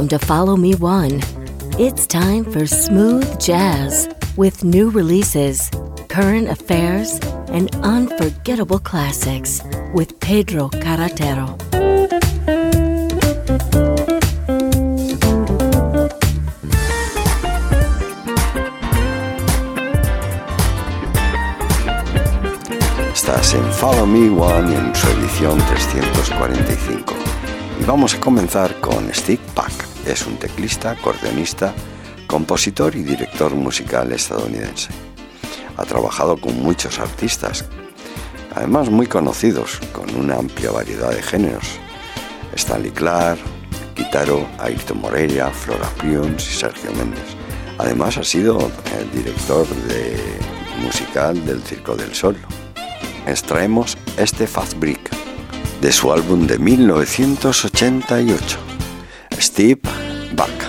Welcome 0.00 0.18
to 0.18 0.26
Follow 0.26 0.56
Me 0.56 0.74
One. 0.76 1.20
It's 1.78 2.06
time 2.06 2.42
for 2.50 2.66
smooth 2.66 3.38
jazz 3.38 4.08
with 4.34 4.64
new 4.64 4.88
releases, 4.88 5.70
current 6.08 6.48
affairs, 6.48 7.20
and 7.48 7.68
unforgettable 7.82 8.78
classics 8.78 9.60
with 9.92 10.18
Pedro 10.18 10.70
Carretero. 10.70 11.54
Estás 23.12 23.52
en 23.52 23.70
Follow 23.70 24.06
Me 24.06 24.30
One 24.30 24.74
en 24.74 24.94
su 24.94 25.06
edición 25.08 25.58
345. 25.58 27.14
Y 27.82 27.84
vamos 27.84 28.14
a 28.14 28.20
comenzar 28.20 28.80
con 28.80 29.12
Steve 29.12 29.42
Pack. 29.54 29.89
Es 30.10 30.26
un 30.26 30.36
teclista, 30.38 30.90
acordeonista, 30.90 31.72
compositor 32.26 32.96
y 32.96 33.04
director 33.04 33.54
musical 33.54 34.10
estadounidense. 34.10 34.88
Ha 35.76 35.84
trabajado 35.84 36.36
con 36.36 36.60
muchos 36.60 36.98
artistas, 36.98 37.64
además 38.52 38.90
muy 38.90 39.06
conocidos, 39.06 39.78
con 39.92 40.12
una 40.16 40.34
amplia 40.34 40.72
variedad 40.72 41.10
de 41.10 41.22
géneros. 41.22 41.78
Stanley 42.56 42.90
Clark, 42.90 43.38
Guitaro, 43.94 44.48
Ayrton 44.58 45.00
Moreira, 45.00 45.48
Flora 45.50 45.88
Prions 45.98 46.44
y 46.44 46.54
Sergio 46.54 46.90
Méndez. 46.94 47.36
Además 47.78 48.18
ha 48.18 48.24
sido 48.24 48.68
el 48.98 49.08
director 49.12 49.64
de 49.86 50.18
musical 50.82 51.46
del 51.46 51.62
Circo 51.62 51.94
del 51.94 52.12
Sol. 52.16 52.36
Extraemos 53.28 53.96
este 54.16 54.48
Fast 54.48 54.74
Brick 54.74 55.08
de 55.80 55.92
su 55.92 56.12
álbum 56.12 56.48
de 56.48 56.58
1988, 56.58 58.58
Steve 59.38 59.80
Bye. 60.36 60.59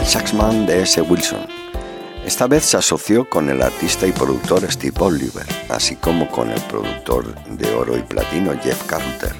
El 0.00 0.06
saxman 0.06 0.64
de 0.64 0.82
S. 0.82 1.02
Wilson. 1.02 1.46
Esta 2.24 2.46
vez 2.46 2.64
se 2.64 2.78
asoció 2.78 3.28
con 3.28 3.50
el 3.50 3.60
artista 3.60 4.06
y 4.06 4.12
productor 4.12 4.70
Steve 4.72 4.96
Oliver, 4.98 5.46
así 5.68 5.96
como 5.96 6.26
con 6.28 6.50
el 6.50 6.60
productor 6.62 7.34
de 7.44 7.74
oro 7.74 7.98
y 7.98 8.02
platino 8.02 8.52
Jeff 8.62 8.82
Carter, 8.84 9.34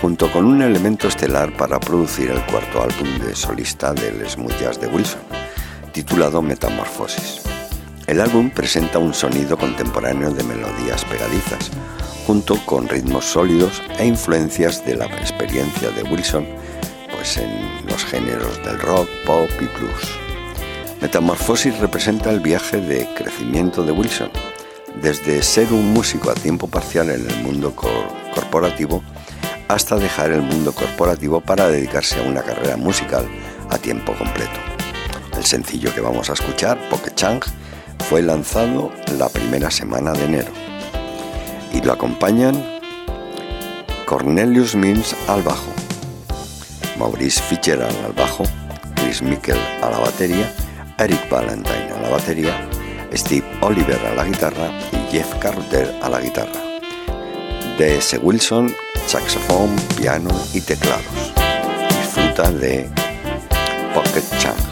junto 0.00 0.30
con 0.30 0.46
un 0.46 0.62
elemento 0.62 1.08
estelar 1.08 1.56
para 1.56 1.80
producir 1.80 2.30
el 2.30 2.40
cuarto 2.46 2.82
álbum 2.82 3.18
de 3.18 3.34
solista 3.34 3.92
del 3.92 4.28
smooth 4.28 4.60
jazz 4.60 4.80
de 4.80 4.86
Wilson, 4.86 5.22
titulado 5.92 6.40
Metamorfosis. 6.40 7.40
El 8.06 8.20
álbum 8.20 8.50
presenta 8.50 9.00
un 9.00 9.12
sonido 9.12 9.58
contemporáneo 9.58 10.30
de 10.30 10.44
melodías 10.44 11.04
pegadizas, 11.04 11.70
junto 12.28 12.64
con 12.64 12.88
ritmos 12.88 13.24
sólidos 13.24 13.82
e 13.98 14.06
influencias 14.06 14.84
de 14.86 14.94
la 14.94 15.06
experiencia 15.06 15.90
de 15.90 16.04
Wilson 16.04 16.46
pues 17.20 17.36
en 17.36 17.79
géneros 18.04 18.62
del 18.64 18.78
rock, 18.78 19.08
pop 19.24 19.50
y 19.60 19.66
blues. 19.78 20.18
Metamorfosis 21.00 21.78
representa 21.78 22.30
el 22.30 22.40
viaje 22.40 22.80
de 22.80 23.08
crecimiento 23.14 23.82
de 23.82 23.92
Wilson, 23.92 24.30
desde 25.00 25.42
ser 25.42 25.72
un 25.72 25.92
músico 25.92 26.30
a 26.30 26.34
tiempo 26.34 26.68
parcial 26.68 27.10
en 27.10 27.28
el 27.28 27.42
mundo 27.42 27.74
corporativo 27.74 29.02
hasta 29.68 29.96
dejar 29.96 30.32
el 30.32 30.42
mundo 30.42 30.72
corporativo 30.72 31.40
para 31.40 31.68
dedicarse 31.68 32.20
a 32.20 32.28
una 32.28 32.42
carrera 32.42 32.76
musical 32.76 33.24
a 33.70 33.78
tiempo 33.78 34.12
completo. 34.14 34.58
El 35.36 35.44
sencillo 35.44 35.94
que 35.94 36.00
vamos 36.00 36.28
a 36.28 36.32
escuchar, 36.32 36.78
Poke 36.90 37.14
Chang, 37.14 37.40
fue 38.08 38.20
lanzado 38.20 38.90
la 39.16 39.28
primera 39.28 39.70
semana 39.70 40.12
de 40.12 40.24
enero 40.24 40.50
y 41.72 41.80
lo 41.82 41.92
acompañan 41.92 42.80
Cornelius 44.06 44.74
Mins 44.74 45.14
al 45.28 45.42
bajo, 45.42 45.72
Maurice 47.00 47.40
Fitzgerald 47.40 47.96
al 48.04 48.12
bajo, 48.12 48.44
Chris 48.94 49.22
Mikkel 49.22 49.56
a 49.82 49.88
la 49.88 49.98
batería, 50.00 50.52
Eric 50.98 51.30
Valentine 51.30 51.90
a 51.96 52.02
la 52.02 52.10
batería, 52.10 52.68
Steve 53.14 53.46
Oliver 53.62 53.98
a 54.06 54.14
la 54.14 54.24
guitarra 54.26 54.70
y 54.92 55.10
Jeff 55.10 55.34
Carter 55.38 55.98
a 56.02 56.10
la 56.10 56.20
guitarra. 56.20 56.60
D.S. 57.78 58.18
Wilson, 58.18 58.76
saxofón, 59.06 59.74
piano 59.96 60.28
y 60.52 60.60
teclados. 60.60 61.32
Disfruta 61.88 62.52
de 62.52 62.86
Pocket 63.94 64.38
Chang. 64.38 64.69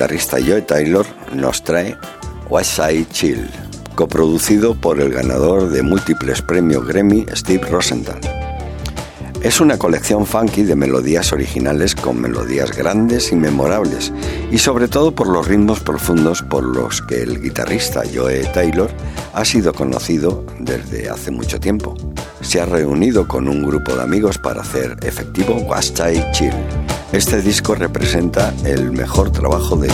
Guitarrista 0.00 0.38
Joe 0.38 0.62
Taylor 0.62 1.04
nos 1.34 1.62
trae 1.62 1.94
West 2.48 2.76
Side 2.76 3.06
Chill, 3.12 3.50
coproducido 3.96 4.74
por 4.74 4.98
el 4.98 5.12
ganador 5.12 5.68
de 5.68 5.82
múltiples 5.82 6.40
premios 6.40 6.86
Grammy 6.86 7.26
Steve 7.34 7.68
Rosenthal. 7.68 8.18
Es 9.42 9.60
una 9.60 9.76
colección 9.76 10.24
funky 10.24 10.62
de 10.62 10.74
melodías 10.74 11.34
originales 11.34 11.94
con 11.94 12.18
melodías 12.18 12.74
grandes 12.74 13.30
y 13.30 13.36
memorables, 13.36 14.10
y 14.50 14.56
sobre 14.56 14.88
todo 14.88 15.14
por 15.14 15.28
los 15.28 15.46
ritmos 15.46 15.80
profundos 15.80 16.40
por 16.40 16.64
los 16.64 17.02
que 17.02 17.20
el 17.22 17.38
guitarrista 17.42 18.02
Joe 18.10 18.42
Taylor 18.54 18.90
ha 19.34 19.44
sido 19.44 19.74
conocido 19.74 20.46
desde 20.60 21.10
hace 21.10 21.30
mucho 21.30 21.60
tiempo. 21.60 21.94
Se 22.40 22.58
ha 22.58 22.64
reunido 22.64 23.28
con 23.28 23.48
un 23.48 23.66
grupo 23.66 23.94
de 23.94 24.02
amigos 24.02 24.38
para 24.38 24.62
hacer 24.62 24.96
efectivo 25.02 25.56
West 25.56 25.98
Side 25.98 26.30
Chill 26.32 26.79
este 27.12 27.42
disco 27.42 27.74
representa 27.74 28.54
el 28.64 28.92
mejor 28.92 29.30
trabajo 29.30 29.76
de 29.76 29.88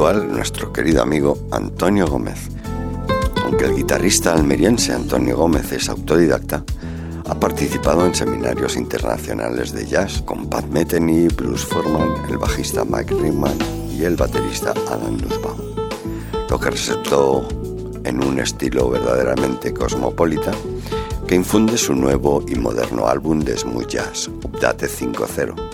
Nuestro 0.00 0.72
querido 0.72 1.02
amigo 1.02 1.36
Antonio 1.50 2.06
Gómez. 2.06 2.48
Aunque 3.44 3.66
el 3.66 3.76
guitarrista 3.76 4.32
almeriense 4.32 4.94
Antonio 4.94 5.36
Gómez 5.36 5.70
es 5.72 5.90
autodidacta, 5.90 6.64
ha 7.28 7.34
participado 7.38 8.06
en 8.06 8.14
seminarios 8.14 8.76
internacionales 8.76 9.72
de 9.72 9.86
jazz 9.86 10.22
con 10.22 10.48
Pat 10.48 10.64
Metheny, 10.64 11.28
Bruce 11.28 11.66
Forman, 11.66 12.30
el 12.30 12.38
bajista 12.38 12.82
Mike 12.82 13.14
Ringman 13.14 13.58
y 13.90 14.04
el 14.04 14.16
baterista 14.16 14.72
Adam 14.90 15.18
Nussbaum, 15.18 15.60
lo 16.48 16.58
que 16.58 16.70
resultó 16.70 17.46
en 18.02 18.24
un 18.24 18.38
estilo 18.38 18.88
verdaderamente 18.88 19.74
cosmopolita 19.74 20.52
que 21.26 21.34
infunde 21.34 21.76
su 21.76 21.94
nuevo 21.94 22.42
y 22.48 22.54
moderno 22.54 23.06
álbum 23.06 23.40
de 23.40 23.54
smooth 23.54 23.86
jazz, 23.86 24.28
Update 24.28 24.88
5.0 24.88 25.69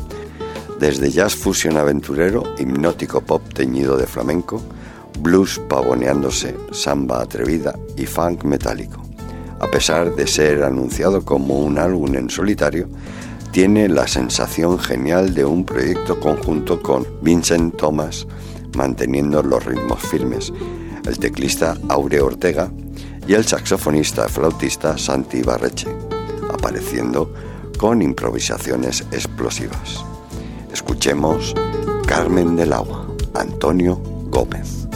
desde 0.78 1.10
jazz 1.10 1.34
fusion 1.34 1.76
aventurero, 1.76 2.42
hipnótico 2.58 3.20
pop 3.20 3.42
teñido 3.54 3.96
de 3.96 4.06
flamenco, 4.06 4.62
blues 5.20 5.60
pavoneándose, 5.68 6.54
samba 6.72 7.22
atrevida 7.22 7.78
y 7.96 8.06
funk 8.06 8.44
metálico. 8.44 9.02
A 9.58 9.68
pesar 9.68 10.14
de 10.14 10.26
ser 10.26 10.62
anunciado 10.62 11.24
como 11.24 11.60
un 11.60 11.78
álbum 11.78 12.14
en 12.14 12.28
solitario, 12.28 12.88
tiene 13.52 13.88
la 13.88 14.06
sensación 14.06 14.78
genial 14.78 15.32
de 15.32 15.46
un 15.46 15.64
proyecto 15.64 16.20
conjunto 16.20 16.82
con 16.82 17.06
Vincent 17.22 17.76
Thomas, 17.76 18.26
manteniendo 18.76 19.42
los 19.42 19.64
ritmos 19.64 20.02
firmes, 20.02 20.52
el 21.06 21.18
teclista 21.18 21.78
Aure 21.88 22.20
Ortega 22.20 22.70
y 23.26 23.32
el 23.32 23.46
saxofonista 23.46 24.28
flautista 24.28 24.98
Santi 24.98 25.40
Barreche, 25.40 25.88
apareciendo 26.52 27.32
con 27.78 28.02
improvisaciones 28.02 29.04
explosivas. 29.10 30.04
Escuchemos 30.86 31.52
Carmen 32.06 32.54
del 32.54 32.72
Agua, 32.72 33.08
Antonio 33.34 34.00
Gómez. 34.30 34.86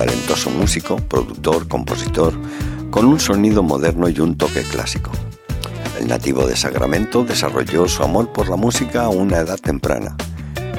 Talentoso 0.00 0.48
músico, 0.48 0.96
productor, 0.96 1.68
compositor, 1.68 2.32
con 2.90 3.04
un 3.04 3.20
sonido 3.20 3.62
moderno 3.62 4.08
y 4.08 4.18
un 4.18 4.34
toque 4.34 4.62
clásico. 4.62 5.10
El 5.98 6.08
nativo 6.08 6.46
de 6.46 6.56
Sacramento 6.56 7.22
desarrolló 7.22 7.86
su 7.86 8.02
amor 8.02 8.32
por 8.32 8.48
la 8.48 8.56
música 8.56 9.02
a 9.02 9.08
una 9.10 9.40
edad 9.40 9.58
temprana, 9.58 10.16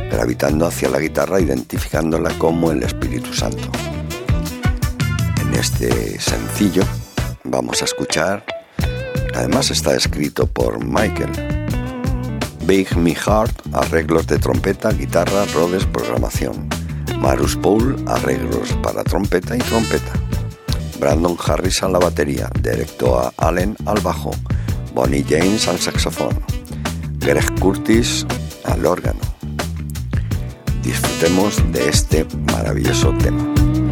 gravitando 0.10 0.66
hacia 0.66 0.90
la 0.90 0.98
guitarra 0.98 1.40
identificándola 1.40 2.32
como 2.40 2.72
el 2.72 2.82
Espíritu 2.82 3.32
Santo. 3.32 3.70
En 5.40 5.54
este 5.54 6.20
sencillo 6.20 6.82
vamos 7.44 7.84
a 7.84 7.86
escuchar, 7.86 8.44
además 9.36 9.70
está 9.70 9.96
escrito 9.96 10.48
por 10.48 10.84
Michael, 10.84 11.30
Big 12.66 12.98
Me 12.98 13.14
Heart, 13.14 13.68
arreglos 13.72 14.26
de 14.26 14.40
trompeta, 14.40 14.90
guitarra, 14.92 15.46
Rhodes, 15.54 15.86
programación. 15.86 16.81
Marus 17.20 17.56
Paul, 17.56 17.96
arreglos 18.08 18.74
para 18.84 19.04
trompeta 19.04 19.56
y 19.56 19.60
trompeta. 19.60 20.14
Brandon 21.00 21.36
Harris 21.44 21.82
a 21.84 21.90
la 21.90 22.00
batería, 22.00 22.50
directo 22.62 23.20
a 23.20 23.34
Allen 23.38 23.76
al 23.86 24.00
bajo, 24.02 24.32
Bonnie 24.94 25.26
James 25.28 25.68
al 25.68 25.80
saxofón, 25.80 26.40
Greg 27.20 27.60
Curtis 27.60 28.26
al 28.66 28.86
órgano. 28.86 29.20
Disfrutemos 30.84 31.62
de 31.72 31.90
este 31.90 32.26
maravilloso 32.52 33.14
tema. 33.20 33.91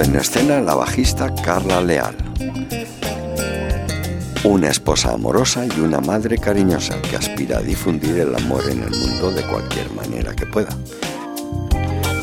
En 0.00 0.16
escena 0.16 0.60
la 0.60 0.74
bajista 0.74 1.32
Carla 1.44 1.80
Leal. 1.80 2.16
Una 4.42 4.68
esposa 4.68 5.12
amorosa 5.12 5.66
y 5.66 5.80
una 5.80 6.00
madre 6.00 6.36
cariñosa 6.38 7.00
que 7.02 7.16
aspira 7.16 7.58
a 7.58 7.62
difundir 7.62 8.18
el 8.18 8.34
amor 8.34 8.64
en 8.68 8.82
el 8.82 8.90
mundo 8.90 9.30
de 9.30 9.42
cualquier 9.42 9.90
manera 9.92 10.34
que 10.34 10.46
pueda. 10.46 10.76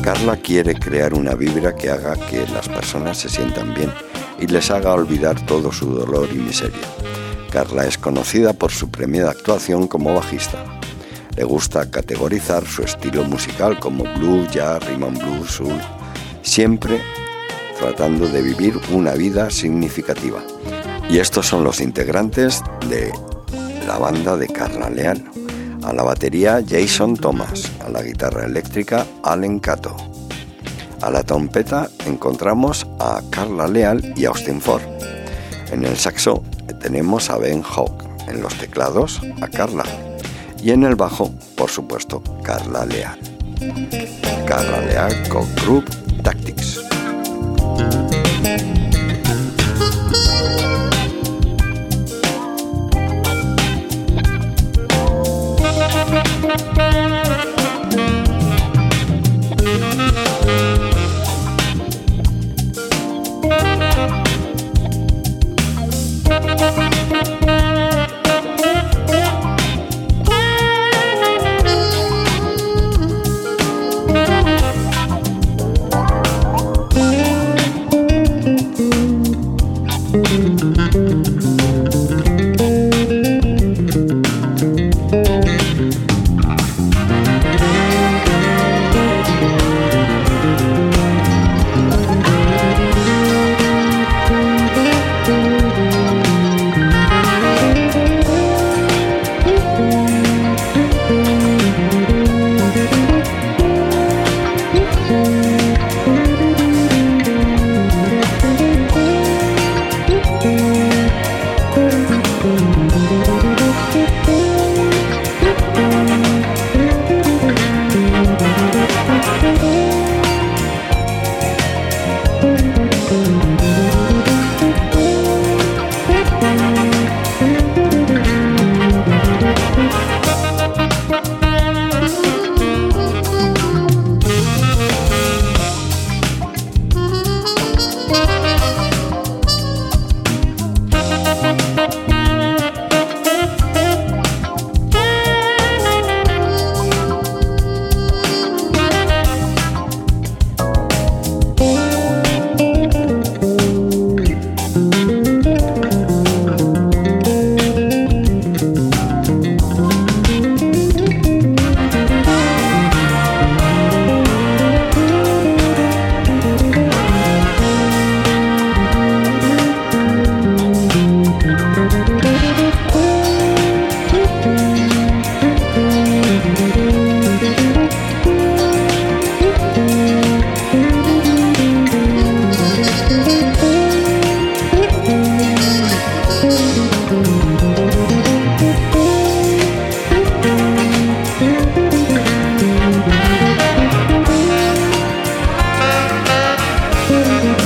Carla 0.02 0.36
quiere 0.36 0.74
crear 0.74 1.14
una 1.14 1.34
vibra 1.34 1.74
que 1.74 1.90
haga 1.90 2.14
que 2.28 2.46
las 2.48 2.68
personas 2.68 3.18
se 3.18 3.28
sientan 3.28 3.72
bien 3.72 3.90
y 4.38 4.46
les 4.46 4.70
haga 4.70 4.92
olvidar 4.92 5.40
todo 5.46 5.72
su 5.72 5.94
dolor 5.94 6.28
y 6.30 6.36
miseria. 6.36 6.86
Carla 7.50 7.86
es 7.86 7.96
conocida 7.96 8.52
por 8.52 8.70
su 8.70 8.90
premiada 8.90 9.30
actuación 9.30 9.88
como 9.88 10.14
bajista. 10.14 10.62
Le 11.36 11.44
gusta 11.44 11.90
categorizar 11.90 12.66
su 12.66 12.82
estilo 12.82 13.24
musical 13.24 13.80
como 13.80 14.04
blues, 14.18 14.50
jazz, 14.52 14.84
rhythm 14.86 15.14
blues, 15.14 15.50
soul, 15.52 15.80
siempre 16.42 17.00
tratando 17.82 18.28
de 18.28 18.42
vivir 18.42 18.78
una 18.92 19.10
vida 19.14 19.50
significativa. 19.50 20.40
Y 21.10 21.18
estos 21.18 21.48
son 21.48 21.64
los 21.64 21.80
integrantes 21.80 22.62
de 22.88 23.12
la 23.88 23.98
banda 23.98 24.36
de 24.36 24.46
Carla 24.46 24.88
Leal. 24.88 25.24
A 25.82 25.92
la 25.92 26.04
batería 26.04 26.62
Jason 26.64 27.16
Thomas, 27.16 27.72
a 27.84 27.88
la 27.88 28.02
guitarra 28.02 28.44
eléctrica 28.44 29.04
Allen 29.24 29.58
Cato. 29.58 29.96
A 31.00 31.10
la 31.10 31.24
trompeta 31.24 31.90
encontramos 32.06 32.86
a 33.00 33.20
Carla 33.30 33.66
Leal 33.66 34.14
y 34.16 34.26
Austin 34.26 34.60
Ford. 34.60 34.82
En 35.72 35.84
el 35.84 35.96
saxo 35.96 36.44
tenemos 36.80 37.30
a 37.30 37.38
Ben 37.38 37.64
Hawk, 37.64 38.04
en 38.28 38.42
los 38.42 38.54
teclados 38.58 39.20
a 39.40 39.48
Carla 39.48 39.84
y 40.62 40.70
en 40.70 40.84
el 40.84 40.94
bajo, 40.94 41.34
por 41.56 41.68
supuesto, 41.68 42.22
Carla 42.44 42.86
Leal. 42.86 43.18
Carla 44.46 44.80
Leal 44.82 45.28
con 45.28 45.52
Group 45.56 46.01
Thank 47.76 48.04
you. 48.06 48.11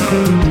Lowell 0.07 0.46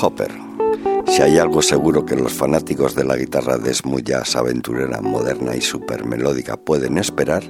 Hopper. 0.00 0.32
Si 1.06 1.22
hay 1.22 1.38
algo 1.38 1.62
seguro 1.62 2.04
que 2.04 2.14
los 2.14 2.32
fanáticos 2.32 2.94
de 2.94 3.04
la 3.04 3.16
guitarra 3.16 3.58
de 3.58 3.74
aventurera, 4.34 5.00
moderna 5.00 5.56
y 5.56 5.60
super 5.60 6.04
melódica 6.04 6.56
pueden 6.56 6.98
esperar, 6.98 7.42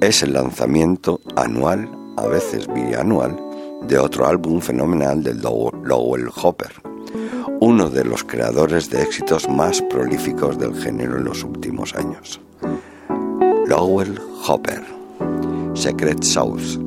es 0.00 0.22
el 0.22 0.34
lanzamiento 0.34 1.20
anual, 1.36 1.90
a 2.16 2.26
veces 2.26 2.66
bianual, 2.66 3.36
de 3.82 3.98
otro 3.98 4.26
álbum 4.26 4.60
fenomenal 4.60 5.22
del 5.22 5.40
Lowell 5.40 6.28
Hopper, 6.42 6.72
uno 7.60 7.88
de 7.88 8.04
los 8.04 8.24
creadores 8.24 8.90
de 8.90 9.02
éxitos 9.02 9.48
más 9.48 9.80
prolíficos 9.82 10.58
del 10.58 10.74
género 10.74 11.18
en 11.18 11.24
los 11.24 11.44
últimos 11.44 11.94
años. 11.94 12.40
Lowell 13.66 14.20
Hopper, 14.46 14.82
Secret 15.74 16.22
Souls. 16.22 16.78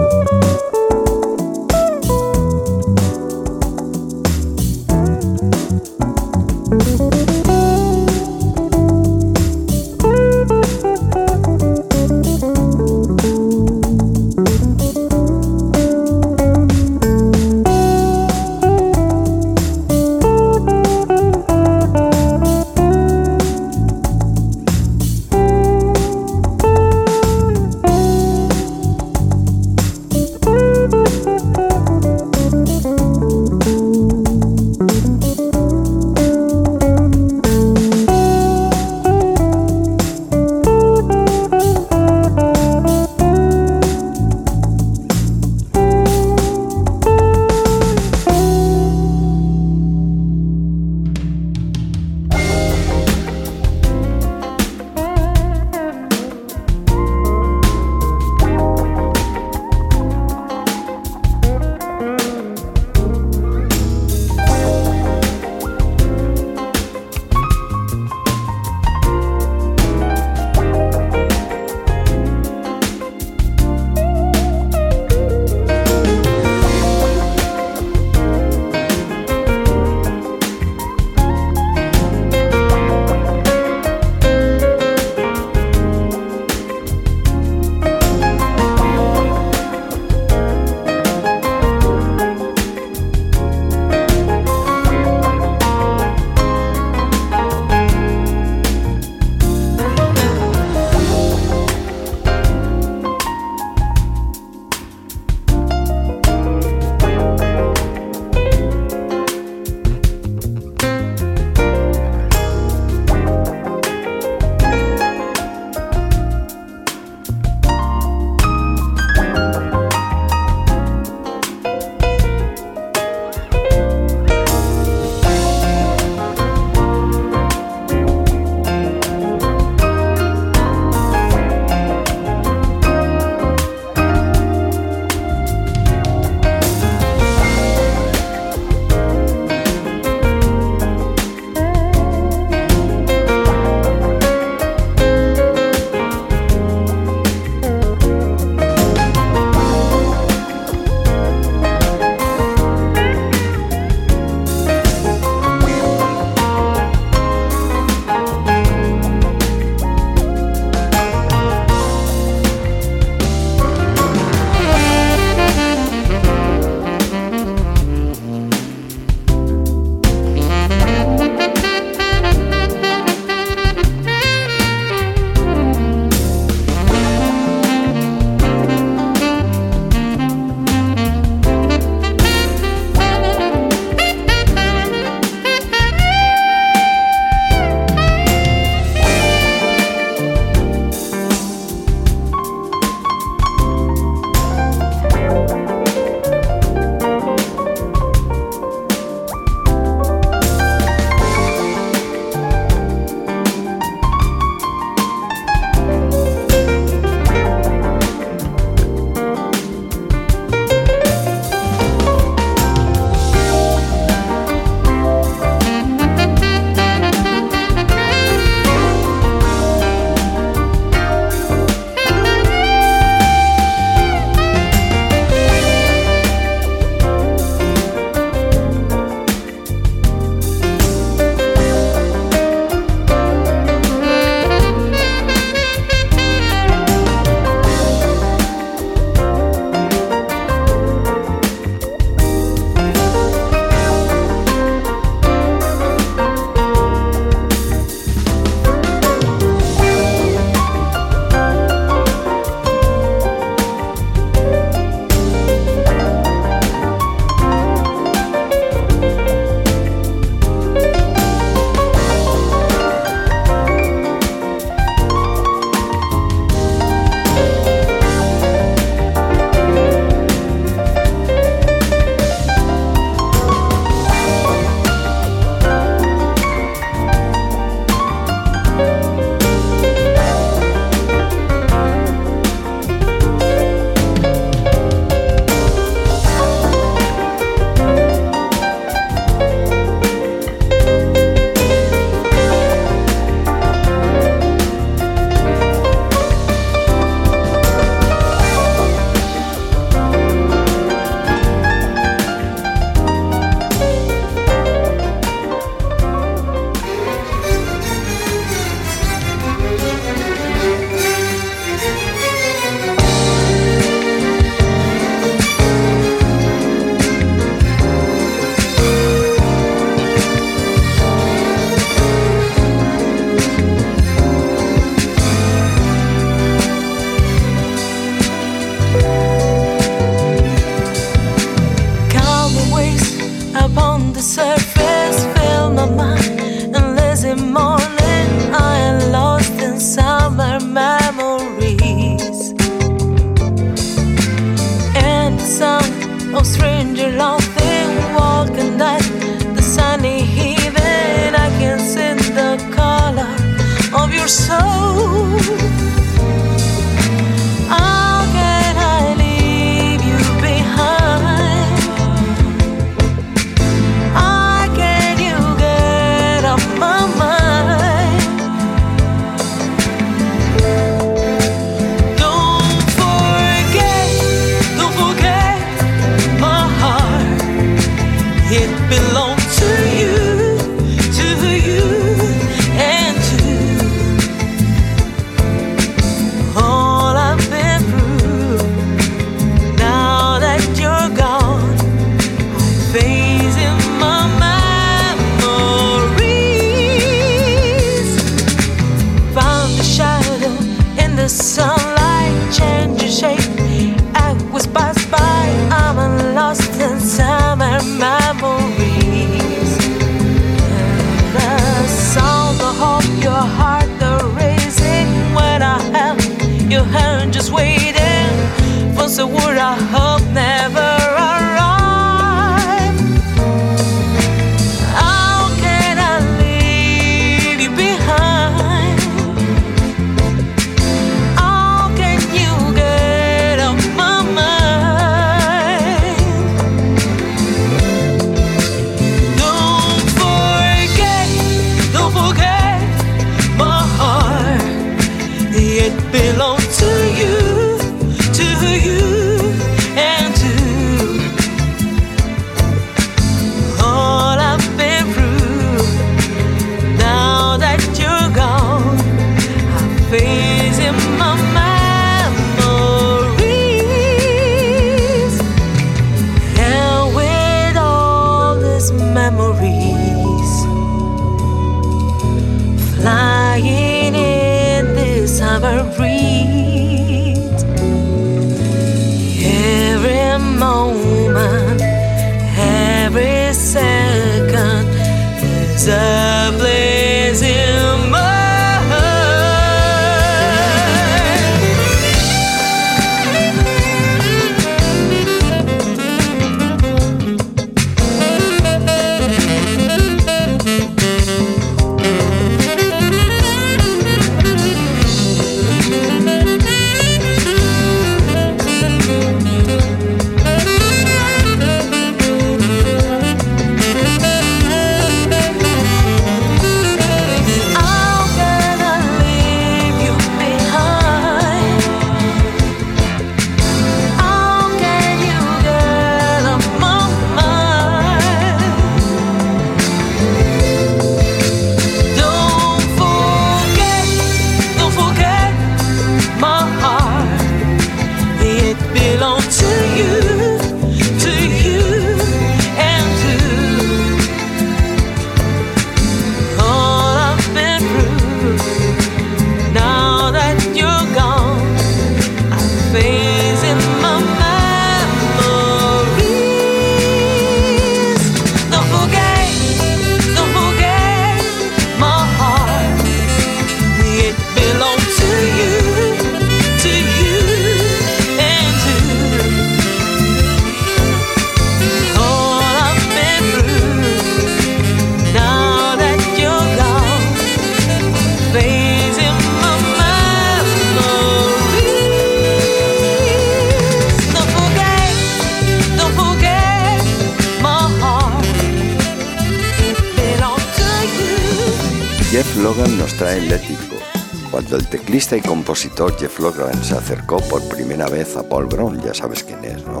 Y 595.36 595.40
compositor 595.40 596.16
Jeff 596.18 596.38
Logan 596.38 596.82
se 596.84 596.94
acercó 596.94 597.38
por 597.48 597.62
primera 597.68 598.08
vez 598.08 598.36
a 598.36 598.42
Paul 598.42 598.66
Brown, 598.66 599.00
ya 599.00 599.14
sabes 599.14 599.42
quién 599.42 599.64
es, 599.64 599.84
¿no? 599.84 600.00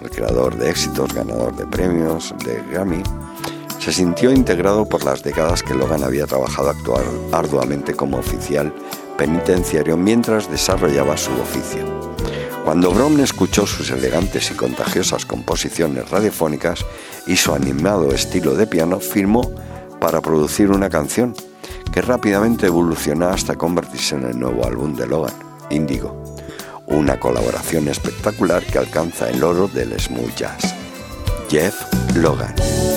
El 0.00 0.10
creador 0.10 0.56
de 0.56 0.70
éxitos, 0.70 1.12
ganador 1.12 1.54
de 1.56 1.66
premios 1.66 2.34
de 2.44 2.62
Grammy, 2.70 3.02
se 3.78 3.92
sintió 3.92 4.32
integrado 4.32 4.86
por 4.86 5.04
las 5.04 5.22
décadas 5.22 5.62
que 5.62 5.74
Logan 5.74 6.04
había 6.04 6.26
trabajado 6.26 6.70
actuar 6.70 7.04
arduamente 7.32 7.94
como 7.94 8.18
oficial 8.18 8.72
penitenciario 9.16 9.96
mientras 9.96 10.50
desarrollaba 10.50 11.16
su 11.16 11.32
oficio. 11.32 11.84
Cuando 12.64 12.90
Brown 12.90 13.20
escuchó 13.20 13.66
sus 13.66 13.90
elegantes 13.90 14.50
y 14.50 14.54
contagiosas 14.54 15.24
composiciones 15.24 16.10
radiofónicas 16.10 16.84
y 17.26 17.36
su 17.36 17.52
animado 17.52 18.12
estilo 18.12 18.54
de 18.54 18.66
piano, 18.66 19.00
firmó 19.00 19.52
para 20.00 20.20
producir 20.20 20.70
una 20.70 20.90
canción 20.90 21.34
que 21.92 22.02
rápidamente 22.02 22.66
evoluciona 22.66 23.30
hasta 23.30 23.56
convertirse 23.56 24.16
en 24.16 24.24
el 24.24 24.38
nuevo 24.38 24.66
álbum 24.66 24.94
de 24.94 25.06
Logan, 25.06 25.34
Indigo, 25.70 26.36
una 26.86 27.18
colaboración 27.18 27.88
espectacular 27.88 28.64
que 28.64 28.78
alcanza 28.78 29.28
el 29.28 29.42
oro 29.42 29.68
del 29.68 29.98
smooth 29.98 30.34
jazz. 30.34 30.74
Jeff 31.48 31.74
Logan. 32.14 32.95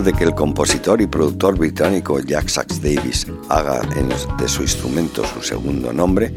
De 0.00 0.14
que 0.14 0.24
el 0.24 0.34
compositor 0.34 1.02
y 1.02 1.06
productor 1.06 1.58
británico 1.58 2.18
Jack 2.18 2.48
Sax 2.48 2.80
Davis 2.80 3.26
haga 3.50 3.82
de 4.38 4.48
su 4.48 4.62
instrumento 4.62 5.22
su 5.26 5.42
segundo 5.42 5.92
nombre 5.92 6.32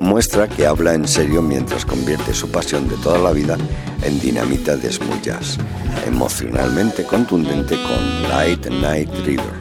muestra 0.00 0.48
que 0.48 0.66
habla 0.66 0.94
en 0.94 1.06
serio 1.06 1.40
mientras 1.40 1.84
convierte 1.84 2.34
su 2.34 2.50
pasión 2.50 2.88
de 2.88 2.96
toda 2.96 3.18
la 3.18 3.30
vida 3.30 3.56
en 4.02 4.18
dinamita 4.18 4.76
de 4.76 4.90
smooth 4.90 5.22
jazz, 5.22 5.56
emocionalmente 6.04 7.04
contundente 7.04 7.76
con 7.76 8.28
Light 8.28 8.66
Night 8.66 9.10
River, 9.24 9.54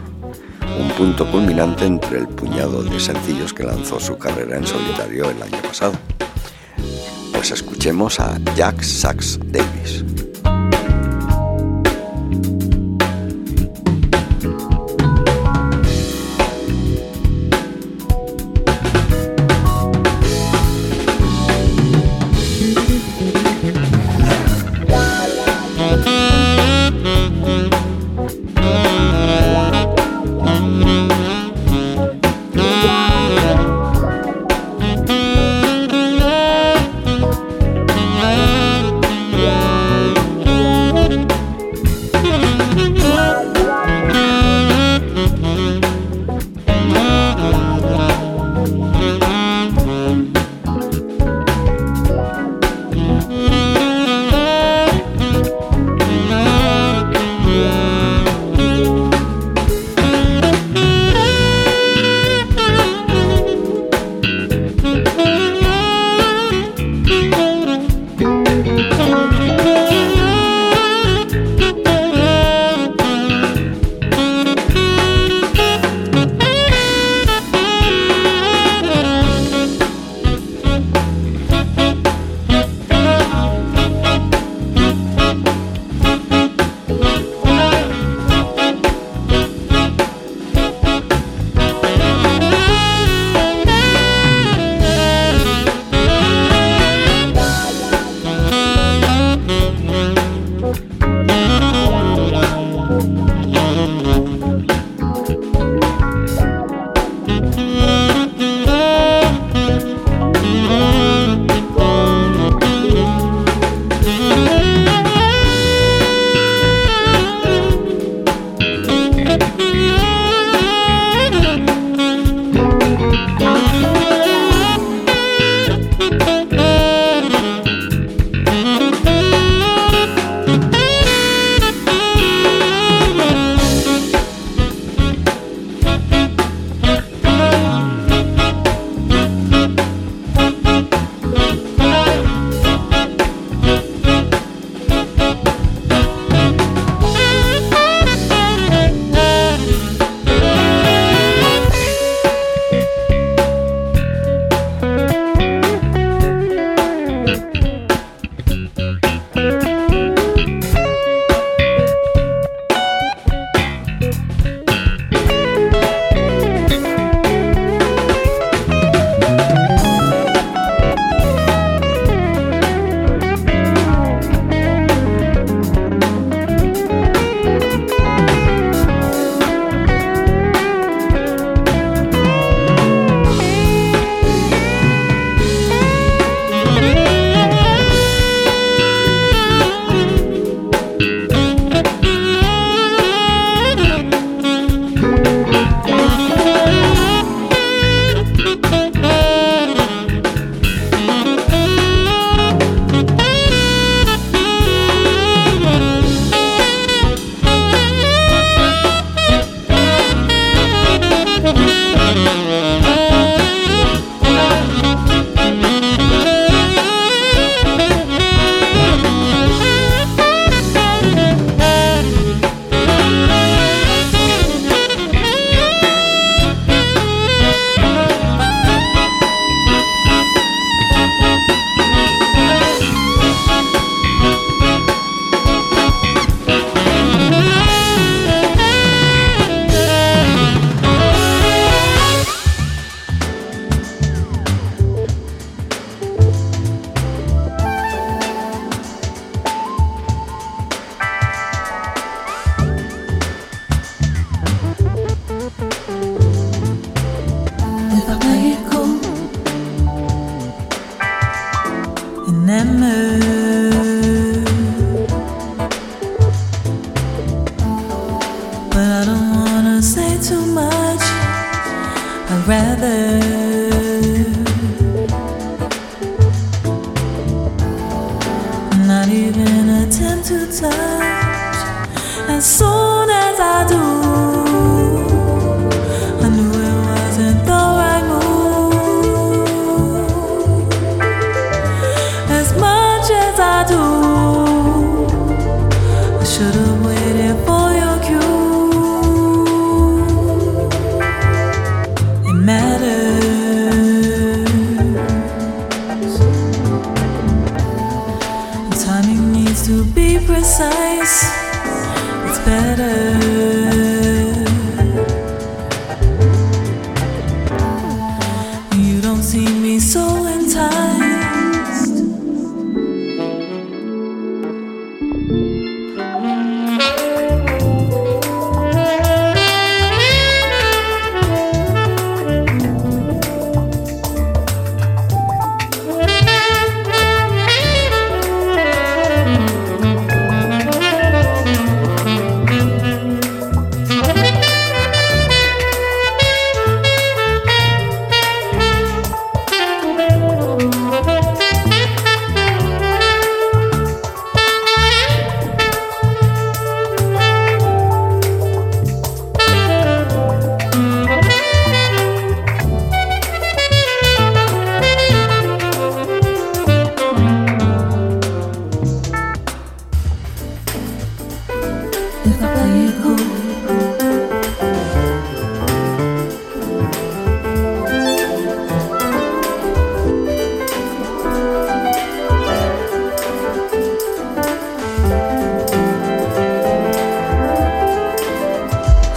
un 0.79 0.89
punto 0.97 1.29
culminante 1.31 1.85
entre 1.85 2.17
el 2.17 2.27
puñado 2.27 2.83
de 2.83 2.99
sencillos 2.99 3.53
que 3.53 3.63
lanzó 3.63 3.99
su 3.99 4.17
carrera 4.17 4.57
en 4.57 4.65
solitario 4.65 5.29
el 5.29 5.39
año 5.39 5.61
pasado. 5.61 5.93
Pues 7.31 7.51
escuchemos 7.51 8.19
a 8.19 8.39
Jack 8.55 8.81
Sax 8.81 9.39
Davis. 9.51 10.12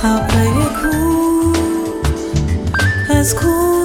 I'll 0.03 0.25
play 0.29 0.49
it 0.49 0.73
cool, 0.77 1.57
as 3.11 3.33
cool. 3.33 3.76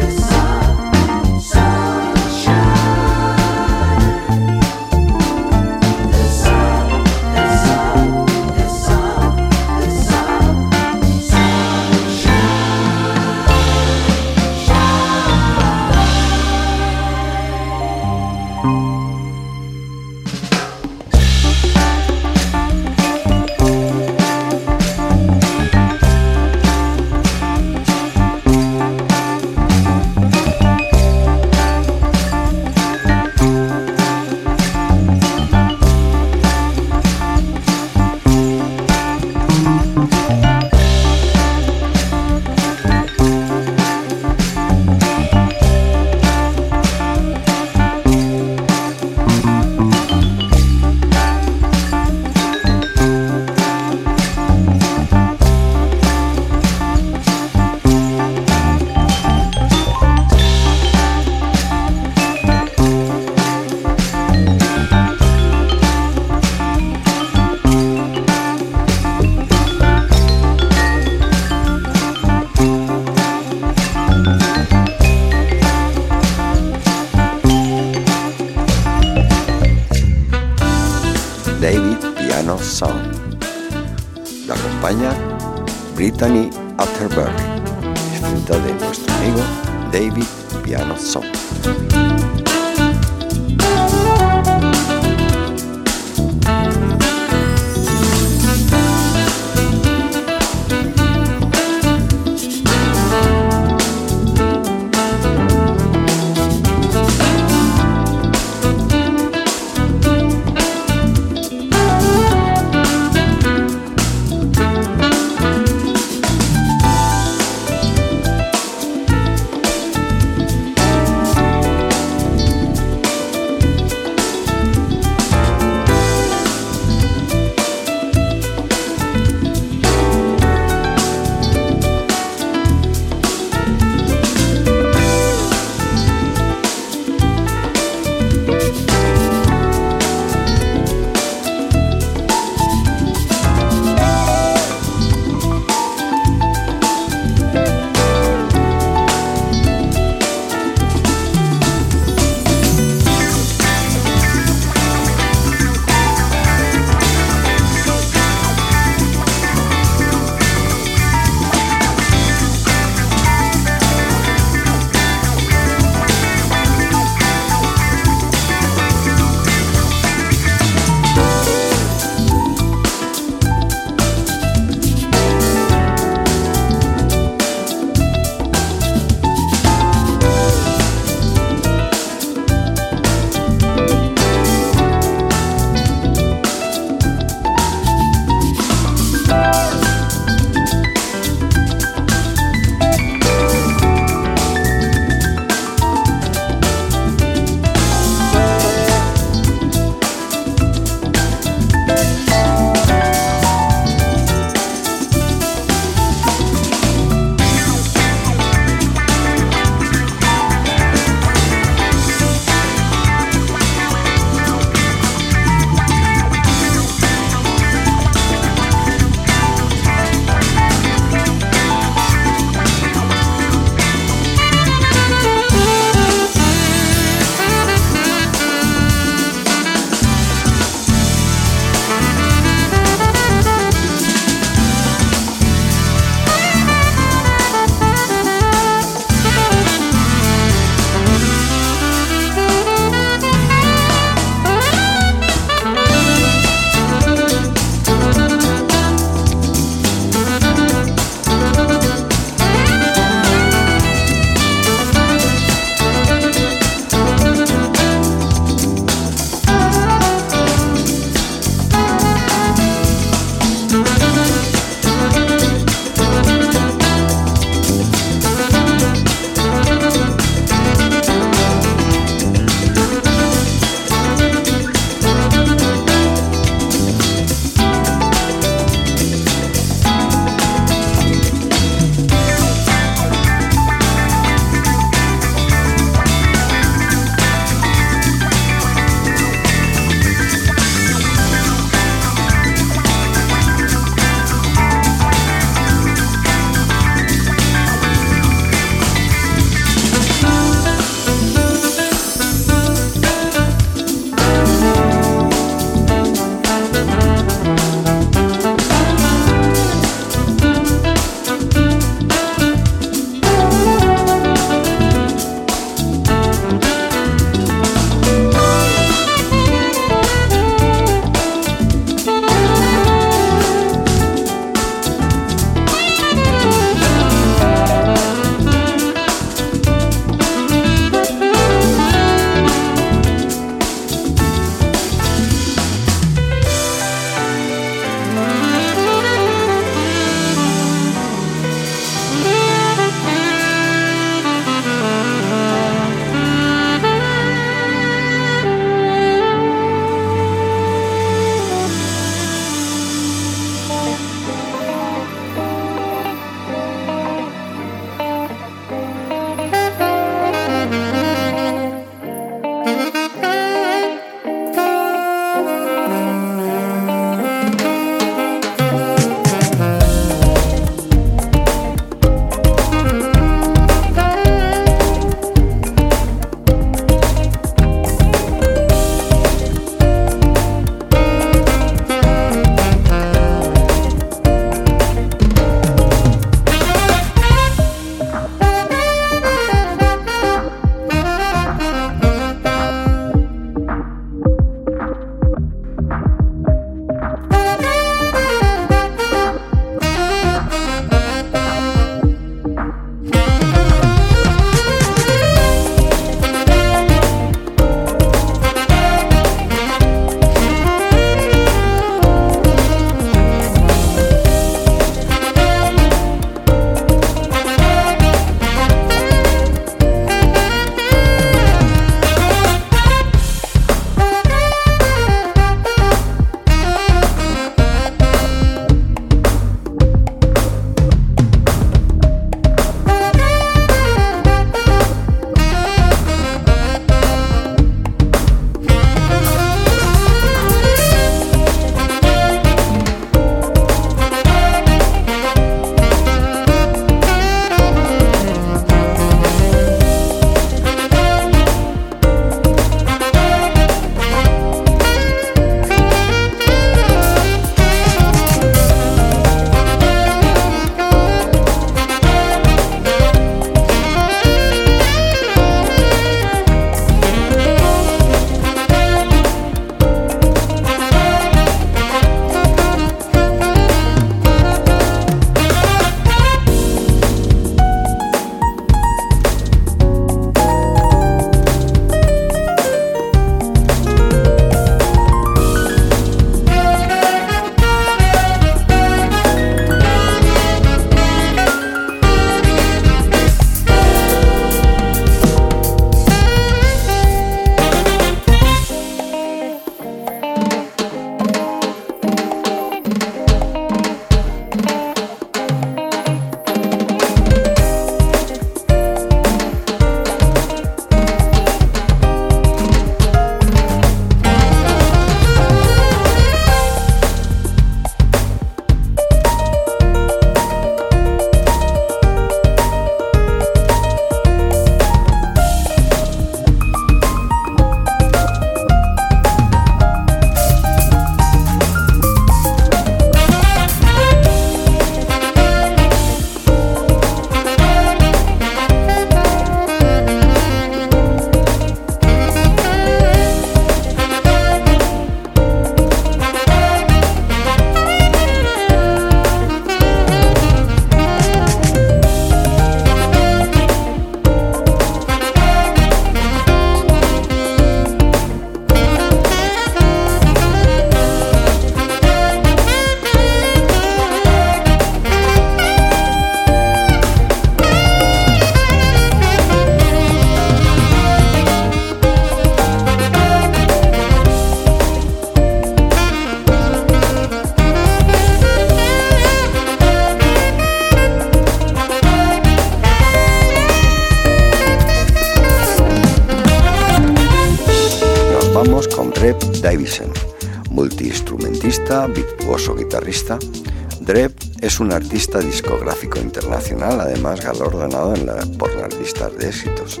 Un 594.80 594.92
artista 594.92 595.40
discográfico 595.40 596.18
internacional, 596.18 597.00
además 597.00 597.40
galardonado 597.40 598.14
por 598.58 598.74
las 598.76 598.94
listas 598.98 599.36
de 599.36 599.48
éxitos. 599.48 600.00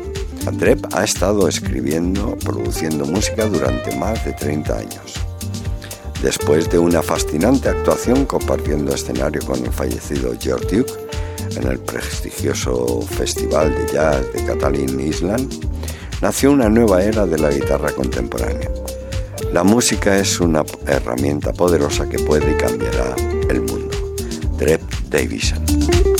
Dreb 0.52 0.86
ha 0.92 1.04
estado 1.04 1.48
escribiendo, 1.48 2.36
produciendo 2.38 3.04
música 3.04 3.46
durante 3.46 3.94
más 3.96 4.24
de 4.24 4.32
30 4.32 4.76
años. 4.76 5.14
Después 6.22 6.68
de 6.70 6.78
una 6.78 7.02
fascinante 7.02 7.68
actuación 7.68 8.24
compartiendo 8.24 8.94
escenario 8.94 9.40
con 9.46 9.64
el 9.64 9.72
fallecido 9.72 10.32
George 10.40 10.76
Duke 10.76 10.92
en 11.56 11.68
el 11.68 11.78
prestigioso 11.78 13.02
Festival 13.02 13.74
de 13.74 13.92
Jazz 13.92 14.32
de 14.32 14.44
Catalin 14.44 15.00
Island, 15.00 15.52
nació 16.20 16.52
una 16.52 16.68
nueva 16.68 17.02
era 17.02 17.26
de 17.26 17.38
la 17.38 17.50
guitarra 17.50 17.90
contemporánea. 17.92 18.70
La 19.52 19.64
música 19.64 20.18
es 20.18 20.40
una 20.40 20.64
herramienta 20.86 21.52
poderosa 21.52 22.08
que 22.08 22.18
puede 22.18 22.52
y 22.52 22.56
cambiará 22.56 23.14
el 23.48 23.60
mundo. 23.60 23.67
Davison. 25.08 26.17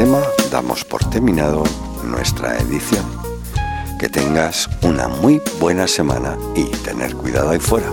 Tema 0.00 0.22
damos 0.50 0.82
por 0.82 1.04
terminado 1.10 1.62
nuestra 2.04 2.56
edición. 2.56 3.04
Que 3.98 4.08
tengas 4.08 4.66
una 4.80 5.08
muy 5.08 5.42
buena 5.60 5.86
semana 5.86 6.38
y 6.54 6.64
tener 6.64 7.14
cuidado 7.14 7.50
ahí 7.50 7.58
fuera. 7.58 7.92